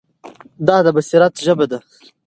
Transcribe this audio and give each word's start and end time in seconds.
دا 0.67 0.77
د 0.85 0.87
بصیرت 0.95 1.33
ژبه 1.45 1.65
ده. 1.71 1.79